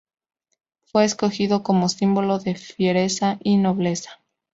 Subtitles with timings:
[0.81, 4.19] Fue escogido como símbolo de fiereza y nobleza.